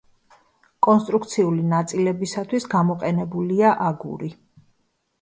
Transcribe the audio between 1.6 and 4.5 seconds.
ნაწილებისათვის გამოყენებულია აგური.